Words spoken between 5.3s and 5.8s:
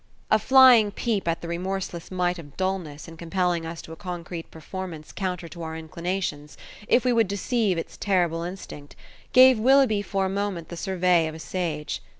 to our